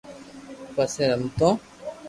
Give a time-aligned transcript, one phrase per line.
[0.75, 1.49] پسي رمتو